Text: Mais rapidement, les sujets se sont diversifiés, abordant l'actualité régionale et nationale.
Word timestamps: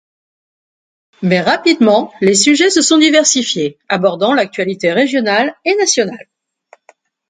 Mais 1.21 1.41
rapidement, 1.41 2.11
les 2.21 2.33
sujets 2.33 2.71
se 2.71 2.81
sont 2.81 2.97
diversifiés, 2.97 3.77
abordant 3.87 4.33
l'actualité 4.33 4.91
régionale 4.93 5.53
et 5.63 5.75
nationale. 5.75 6.27